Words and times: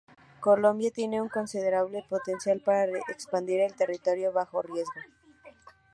Colombia 0.39 0.89
tiene 0.89 1.21
un 1.21 1.29
considerable 1.29 2.03
potencial 2.09 2.59
para 2.61 2.91
expandir 3.09 3.59
el 3.61 3.75
territorio 3.75 4.31
bajo 4.33 4.63
riego. 4.63 4.89